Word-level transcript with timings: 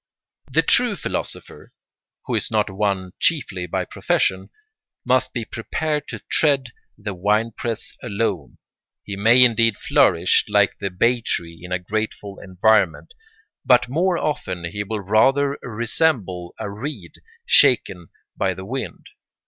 The 0.51 0.63
true 0.63 0.95
philosopher, 0.95 1.73
who 2.25 2.33
is 2.33 2.49
not 2.49 2.71
one 2.71 3.11
chiefly 3.19 3.67
by 3.67 3.85
profession, 3.85 4.49
must 5.05 5.31
be 5.31 5.45
prepared 5.45 6.07
to 6.07 6.23
tread 6.27 6.71
the 6.97 7.13
winepress 7.13 7.95
alone. 8.01 8.57
He 9.03 9.15
may 9.15 9.43
indeed 9.43 9.77
flourish 9.77 10.43
like 10.49 10.79
the 10.79 10.89
bay 10.89 11.21
tree 11.21 11.59
in 11.61 11.71
a 11.71 11.77
grateful 11.77 12.39
environment, 12.39 13.13
but 13.63 13.89
more 13.89 14.17
often 14.17 14.63
he 14.63 14.83
will 14.83 15.01
rather 15.01 15.59
resemble 15.61 16.55
a 16.59 16.67
reed 16.67 17.17
shaken 17.45 18.07
by 18.35 18.55
the 18.55 18.65
wind. 18.65 19.07